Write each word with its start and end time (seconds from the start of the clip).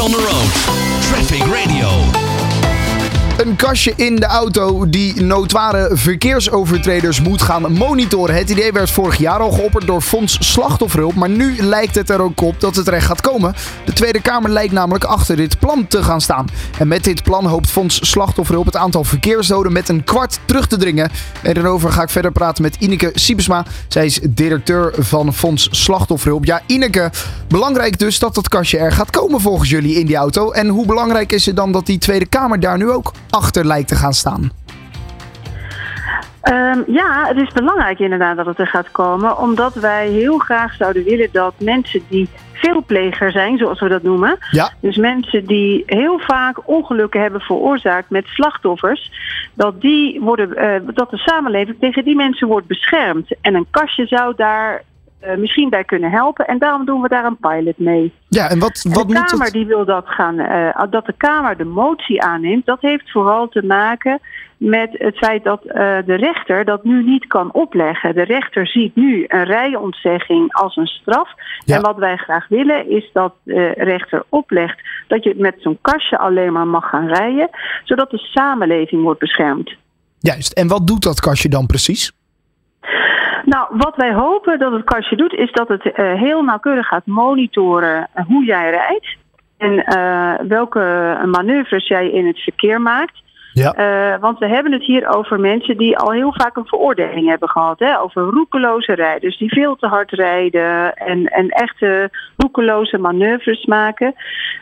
On 0.00 0.10
the 0.10 0.18
road. 0.18 1.02
Traffic 1.02 1.46
Radio. 1.46 2.23
Een 3.38 3.56
kastje 3.56 3.92
in 3.96 4.16
de 4.16 4.26
auto 4.26 4.88
die 4.88 5.22
notoire 5.22 5.96
verkeersovertreders 5.96 7.20
moet 7.20 7.42
gaan 7.42 7.72
monitoren. 7.72 8.34
Het 8.34 8.50
idee 8.50 8.72
werd 8.72 8.90
vorig 8.90 9.16
jaar 9.16 9.38
al 9.38 9.50
geopperd 9.50 9.86
door 9.86 10.00
Fonds 10.00 10.36
Slachtofferhulp. 10.52 11.14
Maar 11.14 11.28
nu 11.28 11.56
lijkt 11.56 11.94
het 11.94 12.10
er 12.10 12.20
ook 12.20 12.40
op 12.40 12.60
dat 12.60 12.76
het 12.76 12.88
recht 12.88 13.06
gaat 13.06 13.20
komen. 13.20 13.54
De 13.84 13.92
Tweede 13.92 14.20
Kamer 14.20 14.50
lijkt 14.50 14.72
namelijk 14.72 15.04
achter 15.04 15.36
dit 15.36 15.58
plan 15.58 15.86
te 15.86 16.02
gaan 16.02 16.20
staan. 16.20 16.46
En 16.78 16.88
met 16.88 17.04
dit 17.04 17.22
plan 17.22 17.46
hoopt 17.46 17.70
Fonds 17.70 18.10
Slachtofferhulp 18.10 18.66
het 18.66 18.76
aantal 18.76 19.04
verkeersdoden 19.04 19.72
met 19.72 19.88
een 19.88 20.04
kwart 20.04 20.38
terug 20.44 20.66
te 20.66 20.76
dringen. 20.76 21.10
En 21.42 21.54
daarover 21.54 21.92
ga 21.92 22.02
ik 22.02 22.10
verder 22.10 22.32
praten 22.32 22.62
met 22.62 22.76
Ineke 22.78 23.10
Siebesma. 23.14 23.64
Zij 23.88 24.04
is 24.04 24.20
directeur 24.22 24.94
van 24.98 25.34
Fonds 25.34 25.68
Slachtofferhulp. 25.70 26.44
Ja, 26.44 26.62
Ineke, 26.66 27.10
belangrijk 27.48 27.98
dus 27.98 28.18
dat 28.18 28.34
dat 28.34 28.48
kastje 28.48 28.78
er 28.78 28.92
gaat 28.92 29.10
komen 29.10 29.40
volgens 29.40 29.70
jullie 29.70 29.98
in 29.98 30.06
die 30.06 30.16
auto. 30.16 30.50
En 30.50 30.68
hoe 30.68 30.86
belangrijk 30.86 31.32
is 31.32 31.46
het 31.46 31.56
dan 31.56 31.72
dat 31.72 31.86
die 31.86 31.98
Tweede 31.98 32.26
Kamer 32.26 32.60
daar 32.60 32.76
nu 32.76 32.90
ook 32.90 33.12
achter 33.34 33.66
lijkt 33.66 33.88
te 33.88 33.94
gaan 33.94 34.12
staan? 34.12 34.50
Ehm, 36.40 36.82
ja, 36.86 37.26
het 37.26 37.36
is 37.36 37.52
belangrijk 37.52 37.98
inderdaad 37.98 38.36
dat 38.36 38.46
het 38.46 38.58
er 38.58 38.66
gaat 38.66 38.90
komen. 38.90 39.38
Omdat 39.38 39.74
wij 39.74 40.08
heel 40.08 40.38
graag 40.38 40.74
zouden 40.74 41.04
willen 41.04 41.28
dat 41.32 41.54
mensen 41.58 42.02
die 42.08 42.28
veelpleger 42.52 43.30
zijn, 43.30 43.58
zoals 43.58 43.80
we 43.80 43.88
dat 43.88 44.02
noemen. 44.02 44.36
Ja. 44.50 44.72
Dus 44.80 44.96
mensen 44.96 45.46
die 45.46 45.82
heel 45.86 46.18
vaak 46.18 46.68
ongelukken 46.68 47.20
hebben 47.20 47.40
veroorzaakt 47.40 48.10
met 48.10 48.26
slachtoffers. 48.26 49.10
Dat, 49.54 49.80
die 49.80 50.20
worden, 50.20 50.56
eh, 50.56 50.80
dat 50.94 51.10
de 51.10 51.18
samenleving 51.18 51.76
tegen 51.80 52.04
die 52.04 52.16
mensen 52.16 52.48
wordt 52.48 52.66
beschermd. 52.66 53.34
En 53.40 53.54
een 53.54 53.66
kastje 53.70 54.06
zou 54.06 54.32
daar 54.36 54.82
eh, 55.24 55.36
misschien 55.36 55.68
bij 55.68 55.84
kunnen 55.84 56.10
helpen. 56.10 56.46
En 56.46 56.58
daarom 56.58 56.84
doen 56.84 57.00
we 57.00 57.08
daar 57.08 57.24
een 57.24 57.36
pilot 57.36 57.78
mee. 57.78 58.12
Ja, 58.28 58.50
en 58.50 58.58
wat, 58.58 58.82
En 58.84 58.92
wat 58.92 59.08
de 59.08 59.14
moet 59.14 59.30
Kamer 59.30 59.52
die 59.52 59.66
wil 59.66 59.84
dat 59.84 60.04
gaan, 60.06 60.38
eh, 60.38 60.82
dat 60.90 61.06
de 61.06 61.14
Kamer 61.16 61.56
de 61.56 61.64
motie 61.64 62.22
aanneemt, 62.22 62.66
dat 62.66 62.80
heeft 62.80 63.10
vooral 63.10 63.48
te 63.48 63.62
maken 63.62 64.20
met 64.56 64.88
het 64.92 65.16
feit 65.16 65.44
dat 65.44 65.64
eh, 65.64 65.74
de 66.06 66.14
rechter 66.14 66.64
dat 66.64 66.84
nu 66.84 67.04
niet 67.04 67.26
kan 67.26 67.52
opleggen. 67.52 68.14
De 68.14 68.24
rechter 68.24 68.66
ziet 68.66 68.96
nu 68.96 69.24
een 69.28 69.44
rijontzegging 69.44 70.54
als 70.54 70.76
een 70.76 70.86
straf. 70.86 71.28
Ja. 71.64 71.76
En 71.76 71.82
wat 71.82 71.96
wij 71.96 72.16
graag 72.16 72.48
willen 72.48 72.90
is 72.90 73.10
dat 73.12 73.34
de 73.42 73.74
rechter 73.76 74.24
oplegt 74.28 74.80
dat 75.06 75.24
je 75.24 75.34
met 75.36 75.54
zo'n 75.58 75.78
kastje 75.80 76.18
alleen 76.18 76.52
maar 76.52 76.66
mag 76.66 76.88
gaan 76.88 77.06
rijden, 77.06 77.50
zodat 77.84 78.10
de 78.10 78.18
samenleving 78.18 79.02
wordt 79.02 79.20
beschermd. 79.20 79.74
Juist, 80.18 80.52
en 80.52 80.68
wat 80.68 80.86
doet 80.86 81.02
dat 81.02 81.20
kastje 81.20 81.48
dan 81.48 81.66
precies? 81.66 82.12
Nou, 83.44 83.66
wat 83.70 83.96
wij 83.96 84.12
hopen 84.14 84.58
dat 84.58 84.72
het 84.72 84.84
kastje 84.84 85.16
doet, 85.16 85.32
is 85.32 85.52
dat 85.52 85.68
het 85.68 85.92
eh, 85.92 86.14
heel 86.14 86.42
nauwkeurig 86.42 86.86
gaat 86.86 87.06
monitoren 87.06 88.08
eh, 88.12 88.26
hoe 88.26 88.44
jij 88.44 88.70
rijdt. 88.70 89.16
En 89.58 89.84
eh, 89.84 90.34
welke 90.48 91.16
manoeuvres 91.26 91.88
jij 91.88 92.10
in 92.10 92.26
het 92.26 92.38
verkeer 92.38 92.80
maakt. 92.80 93.22
Ja. 93.52 94.18
Want 94.20 94.38
we 94.38 94.48
hebben 94.48 94.72
het 94.72 94.82
hier 94.82 95.08
over 95.16 95.40
mensen 95.40 95.76
die 95.76 95.98
al 95.98 96.12
heel 96.12 96.32
vaak 96.32 96.56
een 96.56 96.66
veroordeling 96.66 97.28
hebben 97.28 97.48
gehad. 97.48 97.78
Hè? 97.78 98.00
Over 98.00 98.22
roekeloze 98.22 98.92
rijders 98.92 99.38
die 99.38 99.52
veel 99.52 99.76
te 99.76 99.86
hard 99.86 100.10
rijden 100.10 100.94
en, 100.94 101.26
en 101.26 101.48
echte 101.48 102.10
roekeloze 102.36 102.98
manoeuvres 102.98 103.64
maken. 103.64 104.14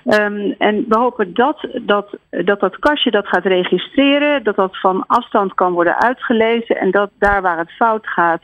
Ehm, 0.05 0.53
en 0.59 0.85
we 0.89 0.99
hopen 0.99 1.35
dat 1.35 1.67
dat, 1.81 2.17
dat 2.31 2.61
dat 2.61 2.79
kastje 2.79 3.11
dat 3.11 3.27
gaat 3.27 3.45
registreren, 3.45 4.45
dat 4.45 4.57
dat 4.57 4.81
van 4.81 5.05
afstand 5.07 5.55
kan 5.55 5.73
worden 5.73 6.03
uitgelezen 6.03 6.77
en 6.77 6.91
dat 6.91 7.11
daar 7.19 7.43
waar 7.43 7.59
het 7.59 7.71
fout 7.71 8.07
gaat, 8.07 8.43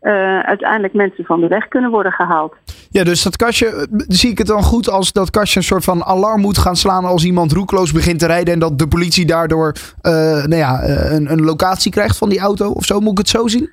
eh, 0.00 0.38
uiteindelijk 0.38 0.94
mensen 0.94 1.24
van 1.24 1.40
de 1.40 1.48
weg 1.48 1.68
kunnen 1.68 1.90
worden 1.90 2.12
gehaald. 2.12 2.54
Ja, 2.90 3.04
dus 3.04 3.22
dat 3.22 3.36
kastje, 3.36 3.66
eh, 3.66 4.04
zie 4.08 4.30
ik 4.30 4.38
het 4.38 4.46
dan 4.46 4.62
goed 4.62 4.90
als 4.90 5.12
dat 5.12 5.30
kastje 5.30 5.58
een 5.58 5.64
soort 5.64 5.84
van 5.84 6.04
alarm 6.04 6.40
moet 6.40 6.58
gaan 6.58 6.76
slaan 6.76 7.04
als 7.04 7.24
iemand 7.24 7.52
roekeloos 7.52 7.92
begint 7.92 8.18
te 8.18 8.26
rijden 8.26 8.54
en 8.54 8.60
dat 8.60 8.78
de 8.78 8.88
politie 8.88 9.26
daardoor 9.26 9.72
eh, 10.00 10.12
nou 10.12 10.56
ja, 10.56 10.88
een, 10.88 11.32
een 11.32 11.42
locatie 11.42 11.90
krijgt 11.90 12.18
van 12.18 12.28
die 12.28 12.38
auto 12.38 12.70
of 12.70 12.84
zo? 12.84 13.00
Moet 13.00 13.10
ik 13.10 13.18
het 13.18 13.28
zo 13.28 13.48
zien? 13.48 13.70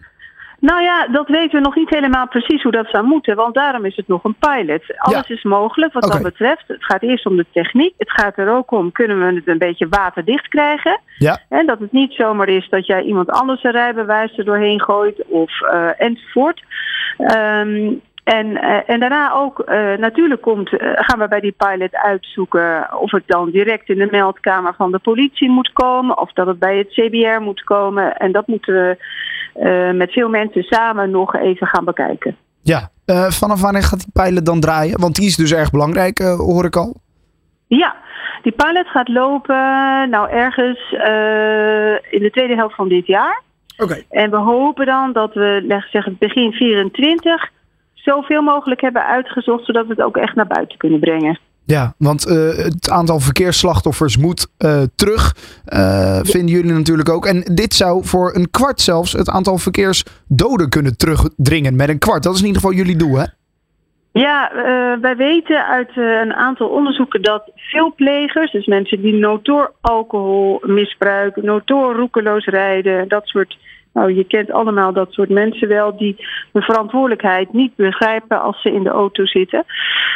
Nou 0.65 0.81
ja, 0.81 1.07
dat 1.07 1.27
weten 1.27 1.57
we 1.57 1.65
nog 1.65 1.75
niet 1.75 1.89
helemaal 1.89 2.27
precies 2.27 2.63
hoe 2.63 2.71
dat 2.71 2.87
zou 2.89 3.05
moeten, 3.05 3.35
want 3.35 3.53
daarom 3.53 3.85
is 3.85 3.95
het 3.95 4.07
nog 4.07 4.23
een 4.23 4.35
pilot. 4.39 4.83
Alles 4.97 5.29
is 5.29 5.43
mogelijk 5.43 5.93
wat 5.93 6.11
dat 6.11 6.21
betreft. 6.21 6.63
Het 6.67 6.85
gaat 6.85 7.01
eerst 7.01 7.25
om 7.25 7.37
de 7.37 7.45
techniek. 7.51 7.93
Het 7.97 8.11
gaat 8.11 8.37
er 8.37 8.55
ook 8.55 8.71
om, 8.71 8.91
kunnen 8.91 9.19
we 9.19 9.35
het 9.35 9.47
een 9.47 9.57
beetje 9.57 9.87
waterdicht 9.87 10.47
krijgen? 10.47 10.99
Ja. 11.17 11.39
En 11.49 11.65
dat 11.65 11.79
het 11.79 11.91
niet 11.91 12.13
zomaar 12.13 12.49
is 12.49 12.69
dat 12.69 12.85
jij 12.85 13.01
iemand 13.01 13.29
anders 13.29 13.63
een 13.63 13.71
rijbewijs 13.71 14.37
er 14.37 14.45
doorheen 14.45 14.81
gooit 14.81 15.23
of 15.27 15.61
eh, 15.61 15.89
enzovoort. 15.97 16.63
Ehm, 17.17 17.93
en, 18.25 18.61
eh, 18.61 18.89
en 18.89 18.99
daarna 18.99 19.33
ook, 19.33 19.59
eh, 19.59 19.97
natuurlijk 19.97 20.41
komt, 20.41 20.77
eh, 20.77 20.89
gaan 20.93 21.19
we 21.19 21.27
bij 21.27 21.39
die 21.39 21.55
pilot 21.57 21.95
uitzoeken 21.95 22.87
of 22.99 23.11
het 23.11 23.23
dan 23.25 23.51
direct 23.51 23.89
in 23.89 23.97
de 23.97 24.07
meldkamer 24.11 24.73
van 24.77 24.91
de 24.91 24.99
politie 24.99 25.49
moet 25.49 25.73
komen 25.73 26.17
of 26.17 26.33
dat 26.33 26.47
het 26.47 26.59
bij 26.59 26.77
het 26.77 26.87
CBR 26.87 27.41
moet 27.41 27.63
komen. 27.63 28.17
En 28.17 28.31
dat 28.31 28.47
moeten 28.47 28.73
we 28.73 28.97
met 29.93 30.11
veel 30.11 30.29
mensen 30.29 30.63
samen 30.63 31.09
nog 31.09 31.35
even 31.35 31.67
gaan 31.67 31.85
bekijken. 31.85 32.35
Ja. 32.61 32.89
Vanaf 33.29 33.61
wanneer 33.61 33.83
gaat 33.83 33.99
die 33.99 34.23
pilot 34.23 34.45
dan 34.45 34.59
draaien? 34.59 34.99
Want 34.99 35.15
die 35.15 35.27
is 35.27 35.35
dus 35.35 35.53
erg 35.53 35.71
belangrijk, 35.71 36.17
hoor 36.17 36.65
ik 36.65 36.75
al. 36.75 36.95
Ja, 37.67 37.95
die 38.41 38.51
pilot 38.51 38.87
gaat 38.87 39.07
lopen 39.07 39.55
nou 40.09 40.29
ergens 40.29 40.91
in 42.09 42.21
de 42.21 42.29
tweede 42.31 42.55
helft 42.55 42.75
van 42.75 42.89
dit 42.89 43.07
jaar. 43.07 43.41
Oké. 43.77 44.03
En 44.09 44.29
we 44.29 44.37
hopen 44.37 44.85
dan 44.85 45.13
dat 45.13 45.33
we, 45.33 45.81
zeggen, 45.91 46.15
begin 46.19 46.51
24 46.51 47.53
zoveel 48.05 48.41
mogelijk 48.41 48.81
hebben 48.81 49.05
uitgezocht, 49.05 49.65
zodat 49.65 49.85
we 49.87 49.93
het 49.93 50.01
ook 50.01 50.17
echt 50.17 50.35
naar 50.35 50.47
buiten 50.47 50.77
kunnen 50.77 50.99
brengen. 50.99 51.39
Ja, 51.65 51.93
want 51.97 52.27
eh, 52.27 52.35
het 52.57 52.89
aantal 52.89 53.19
verkeersslachtoffers 53.19 54.17
moet 54.17 54.47
eh, 54.57 54.81
terug, 54.95 55.35
eh, 55.65 56.19
vinden 56.21 56.55
jullie 56.55 56.73
natuurlijk 56.73 57.09
ook. 57.09 57.25
En 57.25 57.41
dit 57.41 57.73
zou 57.73 58.05
voor 58.05 58.35
een 58.35 58.49
kwart 58.51 58.81
zelfs 58.81 59.11
het 59.11 59.29
aantal 59.29 59.57
verkeersdoden 59.57 60.69
kunnen 60.69 60.97
terugdringen 60.97 61.75
met 61.75 61.89
een 61.89 61.99
kwart. 61.99 62.23
Dat 62.23 62.33
is 62.33 62.39
in 62.39 62.45
ieder 62.45 62.61
geval 62.61 62.77
jullie 62.77 62.95
doel, 62.95 63.15
hè? 63.17 63.25
Ja, 64.11 64.51
wij 65.01 65.15
weten 65.15 65.65
uit 65.65 65.89
een 65.95 66.33
aantal 66.33 66.67
onderzoeken 66.67 67.21
dat 67.21 67.51
veel 67.55 67.93
plegers, 67.95 68.51
dus 68.51 68.65
mensen 68.65 69.01
die 69.01 69.13
notoor 69.13 69.73
alcohol 69.81 70.61
misbruiken, 70.65 71.45
notoor 71.45 71.95
roekeloos 71.95 72.45
rijden, 72.45 73.07
dat 73.07 73.27
soort, 73.27 73.57
nou 73.95 74.13
je 74.13 74.23
kent 74.23 74.51
allemaal 74.51 74.93
dat 74.93 75.11
soort 75.11 75.29
mensen 75.29 75.67
wel, 75.67 75.97
die 75.97 76.15
hun 76.51 76.61
verantwoordelijkheid 76.61 77.53
niet 77.53 77.75
begrijpen 77.75 78.41
als 78.41 78.61
ze 78.61 78.71
in 78.71 78.83
de 78.83 78.89
auto 78.89 79.25
zitten. 79.25 79.65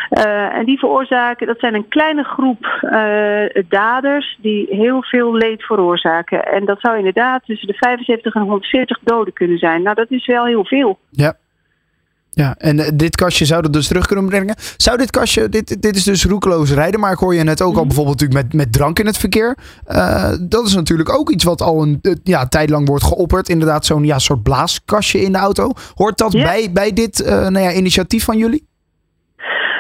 Eh, 0.09 0.55
en 0.55 0.65
die 0.65 0.79
veroorzaken, 0.79 1.47
dat 1.47 1.59
zijn 1.59 1.73
een 1.73 1.87
kleine 1.87 2.23
groep 2.23 2.65
eh, 2.81 3.63
daders 3.69 4.37
die 4.41 4.67
heel 4.69 5.03
veel 5.03 5.35
leed 5.35 5.63
veroorzaken. 5.63 6.45
En 6.45 6.65
dat 6.65 6.79
zou 6.81 6.97
inderdaad 6.97 7.45
tussen 7.45 7.67
de 7.67 7.73
75 7.73 8.35
en 8.35 8.41
140 8.41 8.99
doden 9.03 9.33
kunnen 9.33 9.57
zijn. 9.57 9.81
Nou, 9.81 9.95
dat 9.95 10.11
is 10.11 10.25
wel 10.25 10.45
heel 10.45 10.65
veel. 10.65 10.99
Ja. 11.09 11.33
Ja, 12.31 12.55
en 12.57 12.79
eh, 12.79 12.91
dit 12.93 13.15
kastje 13.15 13.45
zou 13.45 13.61
dat 13.61 13.73
dus 13.73 13.87
terug 13.87 14.05
kunnen 14.05 14.25
brengen. 14.25 14.55
Zou 14.77 14.97
dit 14.97 15.09
kastje, 15.09 15.49
dit, 15.49 15.81
dit 15.81 15.95
is 15.95 16.03
dus 16.03 16.25
roekeloos 16.25 16.71
rijden, 16.71 16.99
maar 16.99 17.11
ik 17.11 17.17
hoor 17.17 17.35
je 17.35 17.43
net 17.43 17.61
ook 17.61 17.77
al 17.77 17.85
bijvoorbeeld 17.85 18.19
natuurlijk 18.19 18.51
met, 18.51 18.61
met 18.65 18.73
drank 18.73 18.99
in 18.99 19.05
het 19.05 19.17
verkeer. 19.17 19.57
Eh, 19.85 20.31
dat 20.41 20.67
is 20.67 20.75
natuurlijk 20.75 21.09
ook 21.09 21.29
iets 21.29 21.43
wat 21.43 21.61
al 21.61 21.81
een 21.81 21.99
eh, 22.01 22.13
ja, 22.23 22.47
tijd 22.47 22.69
lang 22.69 22.87
wordt 22.87 23.03
geopperd. 23.03 23.49
Inderdaad, 23.49 23.85
zo'n 23.85 24.03
ja, 24.03 24.19
soort 24.19 24.43
blaaskastje 24.43 25.21
in 25.21 25.31
de 25.31 25.37
auto. 25.37 25.71
Hoort 25.95 26.17
dat 26.17 26.31
Ja. 26.31 26.43
bij, 26.43 26.71
bij 26.71 26.93
dit 26.93 27.23
nou 27.25 27.59
ja, 27.59 27.73
initiatief 27.73 28.23
van 28.23 28.37
jullie? 28.37 28.68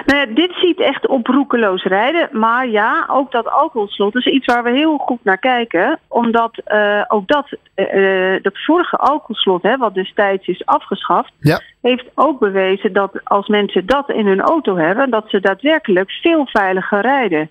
Nou 0.05 0.19
ja, 0.19 0.25
dit 0.35 0.51
ziet 0.53 0.79
echt 0.79 1.07
op 1.07 1.27
roekeloos 1.27 1.83
rijden. 1.83 2.29
Maar 2.31 2.67
ja, 2.67 3.05
ook 3.11 3.31
dat 3.31 3.49
alcoholslot 3.51 4.15
is 4.15 4.25
iets 4.25 4.45
waar 4.45 4.63
we 4.63 4.71
heel 4.71 4.97
goed 4.97 5.23
naar 5.23 5.37
kijken. 5.37 5.99
Omdat 6.07 6.57
eh, 6.65 7.03
ook 7.07 7.27
dat, 7.27 7.47
eh, 7.75 8.33
eh, 8.33 8.43
dat 8.43 8.57
vorige 8.65 8.97
alcoholslot, 8.97 9.63
hè, 9.63 9.77
wat 9.77 9.93
destijds 9.93 10.47
is 10.47 10.65
afgeschaft, 10.65 11.31
Ja. 11.39 11.61
heeft 11.81 12.05
ook 12.15 12.39
bewezen 12.39 12.93
dat 12.93 13.11
als 13.23 13.47
mensen 13.47 13.85
dat 13.85 14.09
in 14.09 14.27
hun 14.27 14.41
auto 14.41 14.77
hebben, 14.77 15.09
dat 15.09 15.25
ze 15.27 15.39
daadwerkelijk 15.39 16.11
veel 16.11 16.45
veiliger 16.47 17.01
rijden. 17.01 17.49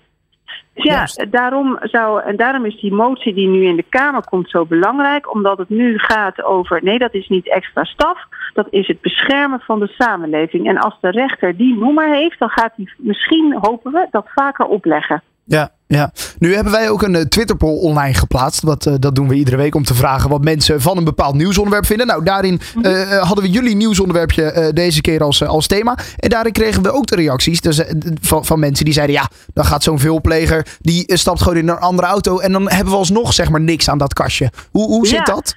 Dus 0.73 0.83
ja, 0.83 0.93
Juist. 0.93 1.31
daarom, 1.31 1.77
zou, 1.81 2.21
en 2.21 2.35
daarom 2.35 2.65
is 2.65 2.79
die 2.79 2.93
motie 2.93 3.33
die 3.33 3.47
nu 3.47 3.65
in 3.65 3.75
de 3.75 3.85
Kamer 3.89 4.23
komt 4.23 4.49
zo 4.49 4.65
belangrijk. 4.65 5.33
Omdat 5.33 5.57
het 5.57 5.69
nu 5.69 5.97
gaat 5.97 6.43
over, 6.43 6.83
nee 6.83 6.97
dat 6.97 7.13
is 7.13 7.27
niet 7.27 7.49
extra 7.49 7.83
staf. 7.83 8.27
Dat 8.53 8.67
is 8.69 8.87
het 8.87 9.01
beschermen 9.01 9.59
van 9.59 9.79
de 9.79 9.87
samenleving. 9.87 10.67
En 10.67 10.77
als 10.77 10.97
de 11.01 11.09
rechter 11.09 11.57
die 11.57 11.77
noemer 11.77 12.15
heeft, 12.15 12.39
dan 12.39 12.49
gaat 12.49 12.73
hij 12.75 12.93
misschien, 12.97 13.57
hopen 13.61 13.91
we, 13.91 14.07
dat 14.11 14.27
vaker 14.35 14.65
opleggen. 14.65 15.23
Ja, 15.43 15.69
ja. 15.97 16.11
Nu 16.39 16.55
hebben 16.55 16.73
wij 16.73 16.89
ook 16.89 17.01
een 17.01 17.15
eh, 17.15 17.21
Twitter-poll 17.21 17.79
online 17.79 18.13
geplaatst. 18.13 18.61
Wat, 18.61 18.85
eh, 18.85 18.93
dat 18.99 19.15
doen 19.15 19.27
we 19.27 19.35
iedere 19.35 19.57
week 19.57 19.75
om 19.75 19.83
te 19.83 19.93
vragen 19.93 20.29
wat 20.29 20.43
mensen 20.43 20.81
van 20.81 20.97
een 20.97 21.03
bepaald 21.03 21.35
nieuwsonderwerp 21.35 21.85
vinden. 21.85 22.07
Nou, 22.07 22.23
daarin 22.23 22.59
eh, 22.81 23.01
eh, 23.01 23.23
hadden 23.23 23.43
we 23.43 23.49
jullie 23.49 23.75
nieuwsonderwerpje 23.75 24.71
deze 24.73 25.01
keer 25.01 25.23
als, 25.23 25.45
als 25.45 25.67
thema. 25.67 25.97
En 26.17 26.29
daarin 26.29 26.51
kregen 26.51 26.83
we 26.83 26.91
ook 26.91 27.07
de 27.07 27.15
reacties 27.15 27.61
dus, 27.61 27.83
van, 28.21 28.45
van 28.45 28.59
mensen 28.59 28.85
die 28.85 28.93
zeiden... 28.93 29.15
ja, 29.15 29.27
dan 29.53 29.65
gaat 29.65 29.83
zo'n 29.83 29.99
veelpleger, 29.99 30.65
die 30.79 31.17
stapt 31.17 31.41
gewoon 31.41 31.57
in 31.57 31.69
een 31.69 31.77
andere 31.79 32.07
auto... 32.07 32.39
en 32.39 32.51
dan 32.51 32.69
hebben 32.69 32.93
we 32.93 32.99
alsnog 32.99 33.33
zeg 33.33 33.49
maar 33.49 33.61
niks 33.61 33.89
aan 33.89 33.97
dat 33.97 34.13
kastje. 34.13 34.49
Hoe, 34.71 34.87
hoe 34.87 35.07
zit 35.07 35.17
Ja. 35.17 35.23
dat? 35.23 35.55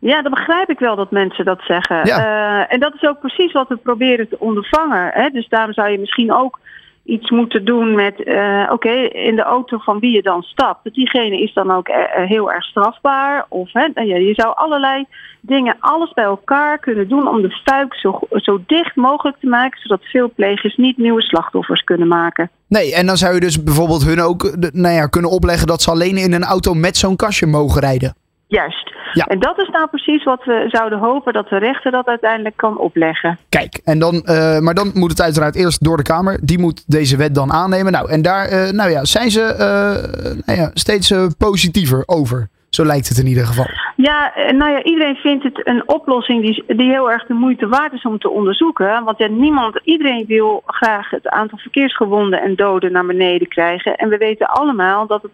Ja, 0.00 0.22
dan 0.22 0.32
begrijp 0.32 0.70
ik 0.70 0.78
wel 0.78 0.96
dat 0.96 1.10
mensen 1.10 1.44
dat 1.44 1.60
zeggen. 1.60 2.06
Ja. 2.06 2.68
En 2.68 2.80
dat 2.80 2.94
is 2.94 3.08
ook 3.08 3.20
precies 3.20 3.52
wat 3.52 3.68
we 3.68 3.76
proberen 3.76 4.28
te 4.28 4.38
ondervangen. 4.38 5.10
Hè? 5.12 5.28
Dus 5.30 5.48
daarom 5.48 5.72
zou 5.72 5.90
je 5.90 5.98
misschien 5.98 6.32
ook 6.32 6.58
iets 7.06 7.30
moeten 7.30 7.64
doen 7.64 7.94
met, 7.94 8.22
eh, 8.22 8.70
oké, 8.72 8.92
in 9.28 9.36
de 9.36 9.42
auto 9.42 9.78
van 9.78 9.98
wie 9.98 10.12
je 10.12 10.22
dan 10.22 10.42
stapt. 10.42 10.94
Diegene 10.94 11.40
is 11.40 11.52
dan 11.54 11.70
ook 11.70 11.88
eh, 11.88 12.28
heel 12.28 12.52
erg 12.52 12.64
strafbaar. 12.64 13.46
Of 13.48 13.72
hè, 13.72 13.88
nou 13.94 14.06
je 14.08 14.34
zou 14.34 14.56
allerlei 14.56 15.04
dingen, 15.40 15.76
alles 15.78 16.12
bij 16.12 16.24
elkaar 16.24 16.78
kunnen 16.78 17.08
doen 17.08 17.28
om 17.28 17.42
de 17.42 17.50
fuik 17.64 17.94
zo, 17.94 18.18
zo 18.30 18.60
dicht 18.66 18.96
mogelijk 18.96 19.36
te 19.40 19.46
maken, 19.46 19.80
zodat 19.80 20.04
veel 20.04 20.30
plegers 20.34 20.76
niet 20.76 20.96
nieuwe 20.96 21.22
slachtoffers 21.22 21.84
kunnen 21.84 22.08
maken. 22.08 22.50
Nee, 22.68 22.94
en 22.94 23.06
dan 23.06 23.16
zou 23.16 23.34
je 23.34 23.40
dus 23.40 23.62
bijvoorbeeld 23.62 24.04
hun 24.04 24.20
ook 24.20 24.56
nou 24.72 24.94
ja, 24.94 25.06
kunnen 25.06 25.30
opleggen 25.30 25.66
dat 25.66 25.82
ze 25.82 25.90
alleen 25.90 26.16
in 26.16 26.32
een 26.32 26.44
auto 26.44 26.74
met 26.74 26.96
zo'n 26.96 27.16
kastje 27.16 27.46
mogen 27.46 27.80
rijden. 27.80 28.14
Juist. 28.48 28.92
Ja. 29.12 29.26
En 29.26 29.38
dat 29.38 29.58
is 29.58 29.68
nou 29.68 29.88
precies 29.88 30.24
wat 30.24 30.44
we 30.44 30.64
zouden 30.68 30.98
hopen 30.98 31.32
dat 31.32 31.48
de 31.48 31.58
rechter 31.58 31.90
dat 31.90 32.06
uiteindelijk 32.06 32.56
kan 32.56 32.78
opleggen. 32.78 33.38
Kijk, 33.48 33.80
en 33.84 33.98
dan, 33.98 34.22
eh, 34.22 34.58
maar 34.58 34.74
dan 34.74 34.90
moet 34.94 35.10
het 35.10 35.22
uiteraard 35.22 35.56
eerst 35.56 35.84
door 35.84 35.96
de 35.96 36.02
Kamer. 36.02 36.38
Die 36.42 36.58
moet 36.58 36.84
deze 36.86 37.16
wet 37.16 37.34
dan 37.34 37.52
aannemen. 37.52 37.92
Nou, 37.92 38.10
en 38.10 38.22
daar 38.22 38.46
eh, 38.46 38.70
nou 38.70 38.90
ja, 38.90 39.04
zijn 39.04 39.30
ze 39.30 39.42
eh, 39.42 40.44
nou 40.46 40.58
ja, 40.60 40.70
steeds 40.74 41.14
positiever 41.38 42.02
over. 42.06 42.48
Zo 42.70 42.84
lijkt 42.84 43.08
het 43.08 43.18
in 43.18 43.26
ieder 43.26 43.46
geval. 43.46 43.66
Ja, 43.96 44.32
nou 44.50 44.70
ja, 44.70 44.82
iedereen 44.82 45.16
vindt 45.16 45.44
het 45.44 45.66
een 45.66 45.88
oplossing 45.88 46.44
die, 46.44 46.76
die 46.76 46.90
heel 46.90 47.10
erg 47.10 47.26
de 47.26 47.34
moeite 47.34 47.68
waard 47.68 47.92
is 47.92 48.02
om 48.02 48.18
te 48.18 48.30
onderzoeken. 48.30 49.04
Want 49.04 49.18
ja, 49.18 49.26
niemand, 49.26 49.80
iedereen 49.84 50.24
wil 50.26 50.62
graag 50.66 51.10
het 51.10 51.28
aantal 51.28 51.58
verkeersgewonden 51.58 52.42
en 52.42 52.54
doden 52.54 52.92
naar 52.92 53.06
beneden 53.06 53.48
krijgen. 53.48 53.96
En 53.96 54.08
we 54.08 54.16
weten 54.16 54.46
allemaal 54.46 55.06
dat 55.06 55.22
het, 55.22 55.30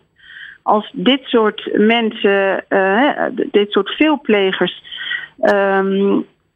als 0.62 0.93
dit 0.94 1.20
soort 1.23 1.70
mensen, 1.73 2.69
eh, 2.69 3.25
dit 3.50 3.70
soort 3.70 3.91
veelplegers, 3.91 4.82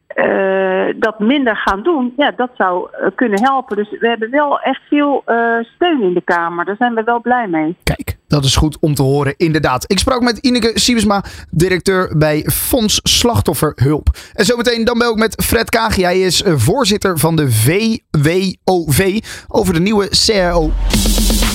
eh, 0.07 0.87
dat 0.95 1.19
minder 1.19 1.55
gaan 1.55 1.83
doen, 1.83 2.13
ja, 2.17 2.31
dat 2.31 2.49
zou 2.57 2.87
eh, 2.91 3.07
kunnen 3.15 3.43
helpen. 3.43 3.75
Dus 3.75 3.89
we 3.99 4.07
hebben 4.07 4.29
wel 4.29 4.59
echt 4.59 4.81
veel 4.89 5.23
steun 5.75 6.01
in 6.01 6.13
de 6.13 6.21
Kamer. 6.21 6.65
Daar 6.65 6.75
zijn 6.75 6.93
we 6.93 7.03
wel 7.03 7.21
blij 7.21 7.47
mee. 7.47 7.75
Kijk, 7.83 8.17
dat 8.27 8.43
is 8.43 8.55
goed 8.55 8.77
om 8.79 8.93
te 8.93 9.03
horen, 9.03 9.33
inderdaad. 9.37 9.91
Ik 9.91 9.99
sprak 9.99 10.21
met 10.21 10.37
Ineke 10.37 10.71
Siebesma, 10.73 11.23
directeur 11.51 12.17
bij 12.17 12.41
Fonds 12.51 12.99
Slachtofferhulp. 13.03 14.07
En 14.33 14.45
zometeen 14.45 14.85
dan 14.85 14.97
bel 14.97 15.11
ik 15.11 15.17
met 15.17 15.43
Fred 15.43 15.69
Kagi. 15.69 16.03
Hij 16.03 16.19
is 16.19 16.43
voorzitter 16.45 17.17
van 17.17 17.35
de 17.35 17.51
VWOV 17.51 19.19
over 19.47 19.73
de 19.73 19.79
nieuwe 19.79 20.09
CAO. 20.25 20.71